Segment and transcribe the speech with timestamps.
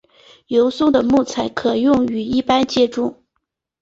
[0.47, 3.15] 油松的木材可用于一般建筑。